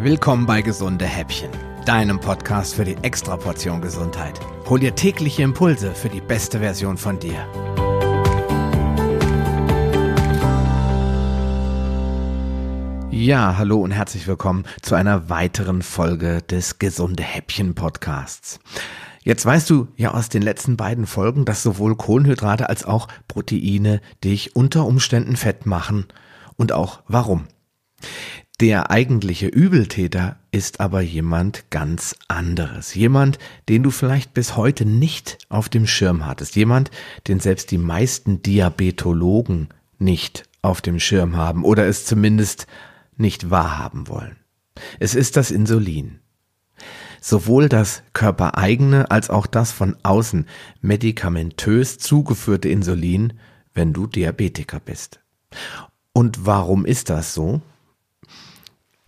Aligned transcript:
Willkommen 0.00 0.46
bei 0.46 0.62
Gesunde 0.62 1.06
Häppchen, 1.06 1.50
deinem 1.84 2.20
Podcast 2.20 2.76
für 2.76 2.84
die 2.84 2.94
Extraportion 3.02 3.80
Gesundheit. 3.80 4.38
Hol 4.68 4.78
dir 4.78 4.94
tägliche 4.94 5.42
Impulse 5.42 5.92
für 5.92 6.08
die 6.08 6.20
beste 6.20 6.60
Version 6.60 6.96
von 6.96 7.18
dir. 7.18 7.34
Ja, 13.10 13.56
hallo 13.58 13.80
und 13.80 13.90
herzlich 13.90 14.28
willkommen 14.28 14.66
zu 14.82 14.94
einer 14.94 15.30
weiteren 15.30 15.82
Folge 15.82 16.42
des 16.42 16.78
Gesunde 16.78 17.24
Häppchen 17.24 17.74
Podcasts. 17.74 18.60
Jetzt 19.24 19.44
weißt 19.44 19.68
du 19.68 19.88
ja 19.96 20.14
aus 20.14 20.28
den 20.28 20.42
letzten 20.42 20.76
beiden 20.76 21.08
Folgen, 21.08 21.44
dass 21.44 21.64
sowohl 21.64 21.96
Kohlenhydrate 21.96 22.68
als 22.68 22.84
auch 22.84 23.08
Proteine 23.26 24.00
dich 24.22 24.54
unter 24.54 24.86
Umständen 24.86 25.34
fett 25.34 25.66
machen 25.66 26.06
und 26.54 26.70
auch 26.70 27.00
warum. 27.08 27.48
Der 28.60 28.90
eigentliche 28.90 29.46
Übeltäter 29.46 30.36
ist 30.50 30.80
aber 30.80 31.00
jemand 31.00 31.70
ganz 31.70 32.16
anderes. 32.26 32.92
Jemand, 32.92 33.38
den 33.68 33.84
du 33.84 33.92
vielleicht 33.92 34.34
bis 34.34 34.56
heute 34.56 34.84
nicht 34.84 35.38
auf 35.48 35.68
dem 35.68 35.86
Schirm 35.86 36.26
hattest. 36.26 36.56
Jemand, 36.56 36.90
den 37.28 37.38
selbst 37.38 37.70
die 37.70 37.78
meisten 37.78 38.42
Diabetologen 38.42 39.68
nicht 40.00 40.48
auf 40.60 40.80
dem 40.80 40.98
Schirm 40.98 41.36
haben 41.36 41.62
oder 41.62 41.86
es 41.86 42.04
zumindest 42.04 42.66
nicht 43.16 43.48
wahrhaben 43.48 44.08
wollen. 44.08 44.36
Es 44.98 45.14
ist 45.14 45.36
das 45.36 45.52
Insulin. 45.52 46.18
Sowohl 47.20 47.68
das 47.68 48.02
körpereigene 48.12 49.08
als 49.12 49.30
auch 49.30 49.46
das 49.46 49.70
von 49.70 49.96
außen 50.02 50.46
medikamentös 50.80 51.98
zugeführte 51.98 52.68
Insulin, 52.68 53.34
wenn 53.72 53.92
du 53.92 54.08
Diabetiker 54.08 54.80
bist. 54.80 55.20
Und 56.12 56.44
warum 56.44 56.84
ist 56.84 57.08
das 57.08 57.34
so? 57.34 57.60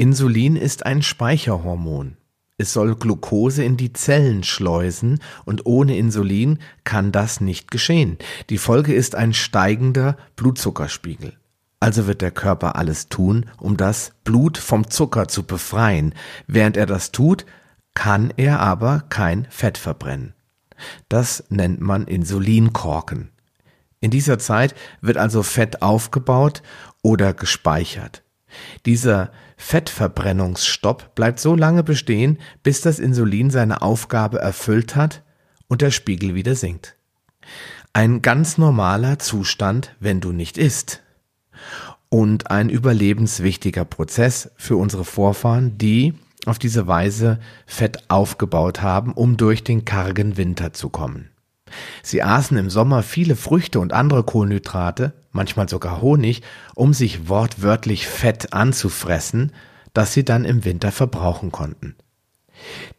Insulin 0.01 0.57
ist 0.57 0.87
ein 0.87 1.03
Speicherhormon. 1.03 2.17
Es 2.57 2.73
soll 2.73 2.97
Glucose 2.97 3.63
in 3.63 3.77
die 3.77 3.93
Zellen 3.93 4.45
schleusen 4.45 5.21
und 5.45 5.67
ohne 5.67 5.99
Insulin 5.99 6.59
kann 6.85 7.13
das 7.13 7.43
nicht 7.43 7.71
geschehen. 7.71 8.17
Die 8.49 8.57
Folge 8.57 8.95
ist 8.95 9.15
ein 9.15 9.35
steigender 9.35 10.17
Blutzuckerspiegel. 10.37 11.35
Also 11.81 12.07
wird 12.07 12.23
der 12.23 12.31
Körper 12.31 12.77
alles 12.77 13.11
tun, 13.11 13.51
um 13.59 13.77
das 13.77 14.13
Blut 14.25 14.57
vom 14.57 14.89
Zucker 14.89 15.29
zu 15.29 15.43
befreien. 15.43 16.15
Während 16.47 16.79
er 16.79 16.87
das 16.87 17.13
tut, 17.13 17.45
kann 17.93 18.33
er 18.39 18.59
aber 18.61 19.05
kein 19.11 19.47
Fett 19.51 19.77
verbrennen. 19.77 20.33
Das 21.11 21.45
nennt 21.51 21.83
man 21.83 22.07
Insulinkorken. 22.07 23.33
In 24.01 24.11
dieser 24.11 24.39
Zeit 24.39 24.75
wird 25.03 25.19
also 25.19 25.43
Fett 25.43 25.83
aufgebaut 25.83 26.63
oder 27.03 27.35
gespeichert. 27.35 28.23
Dieser 28.87 29.31
Fettverbrennungsstopp 29.57 31.15
bleibt 31.15 31.41
so 31.41 31.55
lange 31.55 31.83
bestehen, 31.83 32.39
bis 32.63 32.81
das 32.81 32.99
Insulin 32.99 33.51
seine 33.51 33.83
Aufgabe 33.83 34.39
erfüllt 34.39 34.97
hat 34.97 35.23
und 35.69 35.83
der 35.83 35.91
Spiegel 35.91 36.35
wieder 36.35 36.55
sinkt. 36.55 36.97
Ein 37.93 38.23
ganz 38.23 38.59
normaler 38.59 39.19
Zustand, 39.19 39.95
wenn 40.01 40.21
du 40.21 40.33
nicht 40.33 40.59
isst. 40.59 41.03
Und 42.09 42.51
ein 42.51 42.69
überlebenswichtiger 42.69 43.85
Prozess 43.85 44.51
für 44.57 44.77
unsere 44.77 45.05
Vorfahren, 45.05 45.79
die 45.79 46.15
auf 46.47 46.59
diese 46.59 46.87
Weise 46.87 47.39
Fett 47.67 48.05
aufgebaut 48.09 48.83
haben, 48.83 49.13
um 49.13 49.37
durch 49.37 49.63
den 49.63 49.85
kargen 49.85 50.37
Winter 50.37 50.73
zu 50.73 50.89
kommen. 50.89 51.31
Sie 52.03 52.23
aßen 52.23 52.57
im 52.57 52.71
Sommer 52.71 53.03
viele 53.03 53.37
Früchte 53.37 53.81
und 53.81 53.93
andere 53.93 54.25
Kohlenhydrate, 54.25 55.13
manchmal 55.33 55.69
sogar 55.69 56.01
Honig, 56.01 56.43
um 56.75 56.93
sich 56.93 57.29
wortwörtlich 57.29 58.07
Fett 58.07 58.53
anzufressen, 58.53 59.53
das 59.93 60.13
sie 60.13 60.25
dann 60.25 60.45
im 60.45 60.65
Winter 60.65 60.93
verbrauchen 60.93 61.53
konnten. 61.53 61.97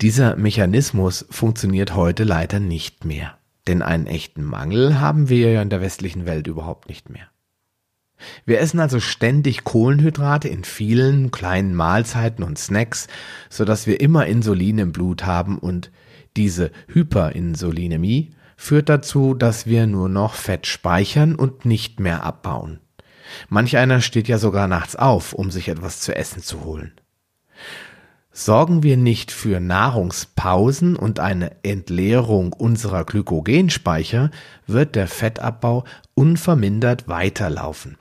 Dieser 0.02 0.36
Mechanismus 0.36 1.26
funktioniert 1.30 1.96
heute 1.96 2.24
leider 2.24 2.60
nicht 2.60 3.06
mehr, 3.06 3.38
denn 3.68 3.82
einen 3.82 4.08
echten 4.08 4.44
Mangel 4.44 5.00
haben 5.00 5.30
wir 5.30 5.52
ja 5.52 5.62
in 5.62 5.70
der 5.70 5.82
westlichen 5.82 6.26
Welt 6.26 6.48
überhaupt 6.48 6.90
nicht 6.90 7.10
mehr. 7.10 7.28
Wir 8.46 8.60
essen 8.60 8.80
also 8.80 9.00
ständig 9.00 9.64
Kohlenhydrate 9.64 10.48
in 10.48 10.64
vielen 10.64 11.32
kleinen 11.32 11.74
Mahlzeiten 11.74 12.44
und 12.44 12.58
Snacks, 12.58 13.08
so 13.50 13.66
dass 13.66 13.88
wir 13.88 14.00
immer 14.00 14.28
Insulin 14.28 14.78
im 14.78 14.92
Blut 14.92 15.26
haben 15.26 15.58
und 15.58 15.92
diese 16.38 16.72
Hyperinsulinämie 16.88 18.32
führt 18.62 18.90
dazu, 18.90 19.34
dass 19.34 19.66
wir 19.66 19.88
nur 19.88 20.08
noch 20.08 20.36
Fett 20.36 20.68
speichern 20.68 21.34
und 21.34 21.66
nicht 21.66 22.00
mehr 22.00 22.24
abbauen. 22.24 22.80
Manch 23.50 23.76
einer 23.76 24.02
steht 24.02 24.28
ja 24.28 24.38
sogar 24.38 24.68
nachts 24.68 24.96
auf, 24.96 25.34
um 25.34 25.50
sich 25.50 25.68
etwas 25.68 26.00
zu 26.00 26.16
essen 26.16 26.44
zu 26.44 26.64
holen. 26.64 26.92
Sorgen 28.32 28.84
wir 28.84 28.98
nicht 28.98 29.32
für 29.32 29.60
Nahrungspausen 29.60 30.96
und 30.96 31.20
eine 31.20 31.64
Entleerung 31.64 32.54
unserer 32.54 33.04
Glykogenspeicher, 33.04 34.30
wird 34.68 34.94
der 34.96 35.08
Fettabbau 35.08 35.84
unvermindert 36.14 37.08
weiterlaufen. 37.08 37.98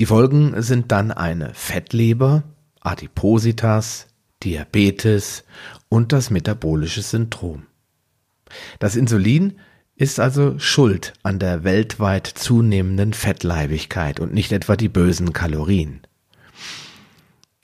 Die 0.00 0.06
Folgen 0.06 0.60
sind 0.60 0.90
dann 0.90 1.12
eine 1.12 1.54
Fettleber, 1.54 2.42
Adipositas, 2.80 4.08
Diabetes 4.42 5.44
und 5.88 6.12
das 6.12 6.30
metabolische 6.30 7.02
Syndrom. 7.02 7.69
Das 8.78 8.96
Insulin 8.96 9.58
ist 9.96 10.18
also 10.18 10.58
schuld 10.58 11.12
an 11.22 11.38
der 11.38 11.62
weltweit 11.62 12.26
zunehmenden 12.26 13.12
Fettleibigkeit 13.12 14.18
und 14.18 14.32
nicht 14.32 14.50
etwa 14.50 14.76
die 14.76 14.88
bösen 14.88 15.32
Kalorien. 15.32 16.00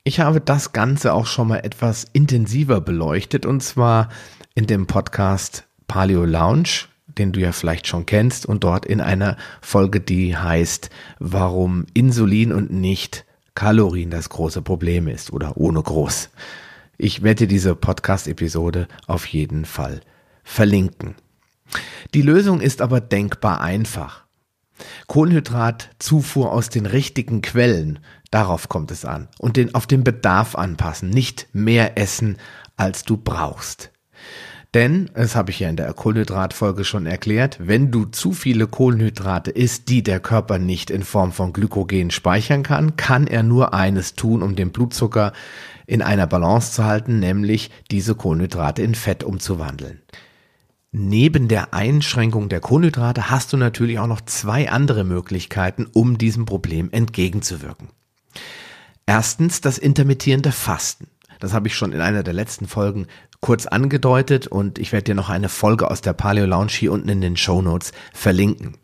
Ich 0.03 0.19
habe 0.19 0.39
das 0.39 0.71
Ganze 0.71 1.13
auch 1.13 1.25
schon 1.25 1.47
mal 1.49 1.65
etwas 1.65 2.05
intensiver 2.13 2.79
beleuchtet 2.79 3.45
und 3.45 3.61
zwar 3.61 4.09
in 4.53 4.67
dem 4.67 4.87
Podcast 4.87 5.65
Paleo 5.87 6.25
Lounge, 6.25 6.85
den 7.07 7.31
du 7.31 7.39
ja 7.39 7.51
vielleicht 7.51 7.87
schon 7.87 8.05
kennst 8.05 8.45
und 8.45 8.63
dort 8.63 8.85
in 8.85 9.01
einer 9.01 9.35
Folge, 9.59 9.99
die 9.99 10.37
heißt, 10.37 10.89
warum 11.19 11.87
Insulin 11.93 12.51
und 12.51 12.71
nicht 12.71 13.25
Kalorien 13.55 14.11
das 14.11 14.29
große 14.29 14.61
Problem 14.61 15.07
ist 15.07 15.33
oder 15.33 15.57
ohne 15.57 15.81
groß. 15.81 16.29
Ich 16.99 17.23
werde 17.23 17.47
diese 17.47 17.75
Podcast-Episode 17.75 18.87
auf 19.07 19.25
jeden 19.25 19.65
Fall 19.65 20.01
verlinken. 20.47 21.15
Die 22.13 22.21
Lösung 22.21 22.61
ist 22.61 22.81
aber 22.81 23.01
denkbar 23.01 23.61
einfach. 23.61 24.25
Kohlenhydratzufuhr 25.07 26.51
aus 26.51 26.69
den 26.69 26.85
richtigen 26.85 27.41
Quellen, 27.41 27.99
darauf 28.31 28.69
kommt 28.69 28.91
es 28.91 29.05
an. 29.05 29.27
Und 29.39 29.57
den 29.57 29.75
auf 29.75 29.87
den 29.87 30.03
Bedarf 30.03 30.55
anpassen, 30.55 31.09
nicht 31.09 31.47
mehr 31.53 31.97
essen, 31.97 32.37
als 32.77 33.03
du 33.03 33.17
brauchst. 33.17 33.91
Denn, 34.73 35.09
das 35.13 35.35
habe 35.35 35.51
ich 35.51 35.59
ja 35.59 35.69
in 35.69 35.75
der 35.75 35.91
Kohlenhydratfolge 35.93 36.85
schon 36.85 37.05
erklärt, 37.05 37.57
wenn 37.59 37.91
du 37.91 38.05
zu 38.05 38.31
viele 38.31 38.67
Kohlenhydrate 38.67 39.51
isst, 39.51 39.89
die 39.89 40.03
der 40.03 40.19
Körper 40.19 40.59
nicht 40.59 40.91
in 40.91 41.03
Form 41.03 41.31
von 41.31 41.53
Glykogen 41.53 42.11
speichern 42.11 42.63
kann, 42.63 42.95
kann 42.95 43.27
er 43.27 43.43
nur 43.43 43.73
eines 43.73 44.15
tun, 44.15 44.43
um 44.43 44.55
den 44.55 44.71
Blutzucker 44.71 45.33
in 45.87 46.01
einer 46.01 46.27
Balance 46.27 46.73
zu 46.73 46.83
halten, 46.83 47.19
nämlich 47.19 47.71
diese 47.91 48.13
Kohlenhydrate 48.15 48.81
in 48.81 48.93
Fett 48.93 49.23
umzuwandeln. 49.23 50.01
Neben 50.99 51.47
der 51.47 51.75
Einschränkung 51.75 52.49
der 52.49 52.59
Kohlenhydrate 52.59 53.29
hast 53.29 53.53
du 53.53 53.57
natürlich 53.57 53.99
auch 53.99 54.07
noch 54.07 54.21
zwei 54.21 54.71
andere 54.71 55.03
Möglichkeiten, 55.03 55.85
um 55.93 56.17
diesem 56.17 56.45
Problem 56.45 56.89
entgegenzuwirken. 56.91 57.89
Erstens 59.05 59.61
das 59.61 59.77
intermittierende 59.77 60.51
Fasten. 60.51 61.07
Das 61.39 61.53
habe 61.53 61.67
ich 61.67 61.75
schon 61.75 61.91
in 61.91 62.01
einer 62.01 62.23
der 62.23 62.33
letzten 62.33 62.67
Folgen 62.67 63.05
kurz 63.41 63.67
angedeutet 63.67 64.47
und 64.47 64.79
ich 64.79 64.91
werde 64.91 65.03
dir 65.03 65.15
noch 65.15 65.29
eine 65.29 65.49
Folge 65.49 65.91
aus 65.91 66.01
der 66.01 66.13
Paleo 66.13 66.47
Lounge 66.47 66.71
hier 66.71 66.91
unten 66.91 67.09
in 67.09 67.21
den 67.21 67.37
Show 67.37 67.61
Notes 67.61 67.91
verlinken. 68.11 68.75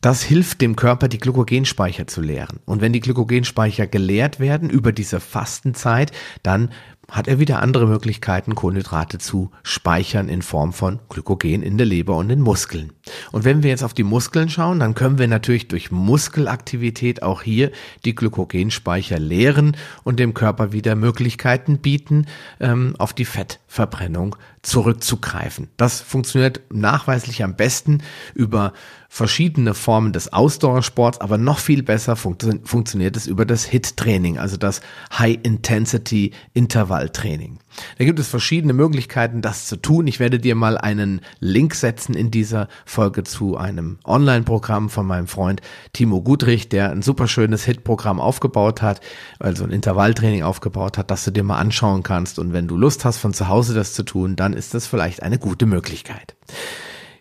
Das 0.00 0.22
hilft 0.22 0.62
dem 0.62 0.76
Körper, 0.76 1.08
die 1.08 1.18
Glykogenspeicher 1.18 2.06
zu 2.06 2.22
leeren. 2.22 2.60
Und 2.64 2.80
wenn 2.80 2.92
die 2.92 3.00
Glykogenspeicher 3.00 3.86
geleert 3.86 4.38
werden 4.38 4.70
über 4.70 4.92
diese 4.92 5.18
Fastenzeit, 5.18 6.12
dann 6.44 6.70
hat 7.10 7.28
er 7.28 7.38
wieder 7.38 7.60
andere 7.60 7.86
Möglichkeiten, 7.86 8.54
Kohlenhydrate 8.54 9.18
zu 9.18 9.50
speichern 9.62 10.28
in 10.28 10.42
Form 10.42 10.72
von 10.72 11.00
Glykogen 11.08 11.62
in 11.62 11.78
der 11.78 11.86
Leber 11.86 12.16
und 12.16 12.28
den 12.28 12.40
Muskeln. 12.40 12.92
Und 13.32 13.44
wenn 13.44 13.62
wir 13.62 13.70
jetzt 13.70 13.82
auf 13.82 13.94
die 13.94 14.02
Muskeln 14.02 14.48
schauen, 14.48 14.80
dann 14.80 14.94
können 14.94 15.18
wir 15.18 15.28
natürlich 15.28 15.68
durch 15.68 15.90
Muskelaktivität 15.90 17.22
auch 17.22 17.42
hier 17.42 17.70
die 18.04 18.14
Glykogenspeicher 18.14 19.18
leeren 19.18 19.76
und 20.04 20.18
dem 20.18 20.34
Körper 20.34 20.72
wieder 20.72 20.94
Möglichkeiten 20.94 21.78
bieten, 21.78 22.26
ähm, 22.60 22.94
auf 22.98 23.12
die 23.12 23.24
Fettverbrennung 23.24 24.36
zurückzugreifen. 24.62 25.68
Das 25.76 26.00
funktioniert 26.00 26.60
nachweislich 26.70 27.42
am 27.42 27.56
besten 27.56 28.02
über 28.34 28.72
verschiedene 29.08 29.74
Formen 29.74 30.12
des 30.12 30.32
Ausdauersports, 30.32 31.20
aber 31.20 31.38
noch 31.38 31.58
viel 31.58 31.82
besser 31.82 32.14
funktio 32.14 32.52
funktioniert 32.64 33.16
es 33.16 33.26
über 33.26 33.44
das 33.44 33.64
HIT-Training, 33.64 34.38
also 34.38 34.56
das 34.56 34.82
High-Intensity-Intervall 35.18 36.99
Intervalltraining. 37.00 37.58
Da 37.98 38.04
gibt 38.04 38.18
es 38.18 38.28
verschiedene 38.28 38.72
Möglichkeiten, 38.72 39.42
das 39.42 39.66
zu 39.66 39.76
tun. 39.76 40.06
Ich 40.06 40.20
werde 40.20 40.38
dir 40.38 40.54
mal 40.54 40.76
einen 40.76 41.20
Link 41.38 41.74
setzen 41.74 42.14
in 42.14 42.30
dieser 42.30 42.68
Folge 42.84 43.24
zu 43.24 43.56
einem 43.56 43.98
Online-Programm 44.04 44.90
von 44.90 45.06
meinem 45.06 45.26
Freund 45.26 45.60
Timo 45.92 46.20
Gudrich, 46.20 46.68
der 46.68 46.90
ein 46.90 47.02
super 47.02 47.28
schönes 47.28 47.64
Hit-Programm 47.64 48.20
aufgebaut 48.20 48.82
hat, 48.82 49.00
also 49.38 49.64
ein 49.64 49.70
Intervalltraining 49.70 50.42
aufgebaut 50.42 50.98
hat, 50.98 51.10
das 51.10 51.24
du 51.24 51.30
dir 51.30 51.44
mal 51.44 51.58
anschauen 51.58 52.02
kannst. 52.02 52.38
Und 52.38 52.52
wenn 52.52 52.68
du 52.68 52.76
Lust 52.76 53.04
hast, 53.04 53.18
von 53.18 53.32
zu 53.32 53.48
Hause 53.48 53.74
das 53.74 53.94
zu 53.94 54.02
tun, 54.02 54.36
dann 54.36 54.52
ist 54.52 54.74
das 54.74 54.86
vielleicht 54.86 55.22
eine 55.22 55.38
gute 55.38 55.66
Möglichkeit. 55.66 56.36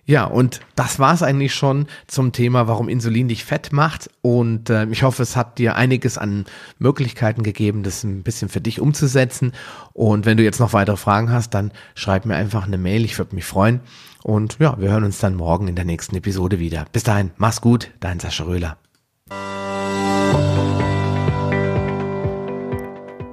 Ja, 0.09 0.23
und 0.23 0.61
das 0.73 0.97
war's 0.97 1.21
eigentlich 1.21 1.53
schon 1.53 1.85
zum 2.07 2.31
Thema, 2.31 2.67
warum 2.67 2.89
Insulin 2.89 3.27
dich 3.27 3.45
fett 3.45 3.71
macht. 3.71 4.09
Und 4.23 4.71
äh, 4.71 4.88
ich 4.88 5.03
hoffe, 5.03 5.21
es 5.21 5.35
hat 5.35 5.59
dir 5.59 5.75
einiges 5.75 6.17
an 6.17 6.45
Möglichkeiten 6.79 7.44
gegeben, 7.44 7.83
das 7.83 8.03
ein 8.03 8.23
bisschen 8.23 8.50
für 8.50 8.59
dich 8.59 8.81
umzusetzen. 8.81 9.51
Und 9.94 10.25
wenn 10.25 10.35
du 10.35 10.41
jetzt 10.41 10.59
noch 10.59 10.73
weitere 10.73 10.97
Fragen 10.97 11.31
hast, 11.31 11.53
dann 11.53 11.71
schreib 11.94 12.25
mir 12.25 12.38
einfach 12.38 12.65
eine 12.65 12.79
Mail. 12.79 13.06
Ich 13.06 13.19
würde 13.19 13.35
mich 13.35 13.45
freuen. 13.45 13.81
Und 14.23 14.57
ja, 14.57 14.79
wir 14.79 14.89
hören 14.89 15.03
uns 15.03 15.19
dann 15.19 15.35
morgen 15.35 15.67
in 15.67 15.75
der 15.75 15.85
nächsten 15.85 16.15
Episode 16.15 16.57
wieder. 16.57 16.88
Bis 16.91 17.03
dahin, 17.03 17.29
mach's 17.38 17.62
gut, 17.62 17.91
dein 18.00 18.19
Sascha 18.19 18.45
Röhler. 18.45 18.77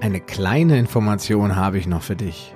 Eine 0.02 0.20
kleine 0.20 0.78
Information 0.78 1.56
habe 1.56 1.78
ich 1.78 1.86
noch 1.86 2.02
für 2.02 2.16
dich. 2.16 2.55